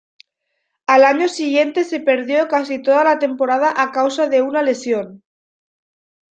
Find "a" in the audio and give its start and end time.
3.77-3.91